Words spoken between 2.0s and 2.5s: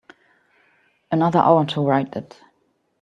it.